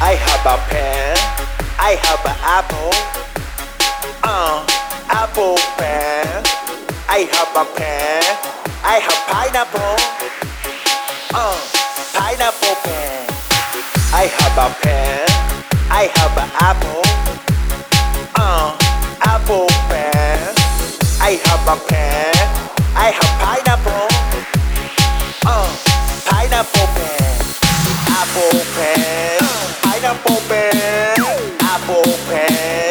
[0.00, 1.16] I have a pen.
[1.76, 2.92] I have an apple.
[4.22, 4.64] Uh
[5.08, 6.44] apple pen.
[7.08, 8.22] I have a pen.
[8.84, 9.96] I have pineapple.
[11.34, 11.58] Uh
[12.14, 13.26] pineapple pen.
[14.14, 15.26] I have a pen.
[15.90, 17.02] I have an apple.
[18.36, 18.78] Uh
[19.22, 20.54] apple pen.
[21.20, 22.34] I have a pen.
[22.94, 24.06] I have pineapple.
[25.44, 25.87] Uh
[31.88, 32.87] apple pen pineapple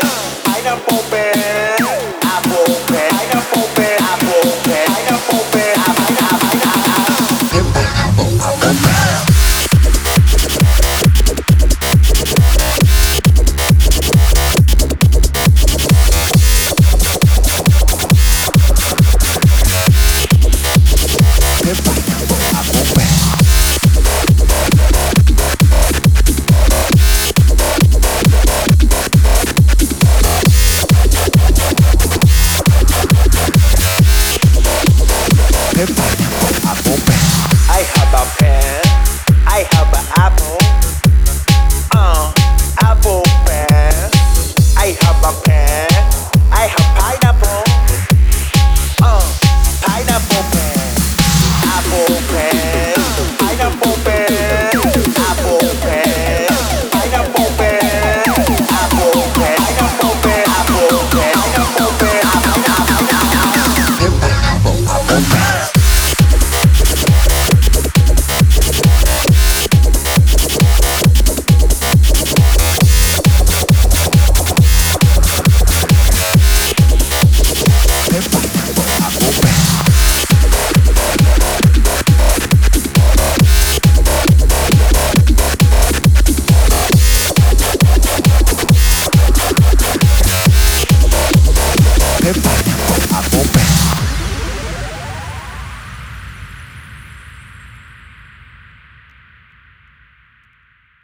[45.46, 45.97] I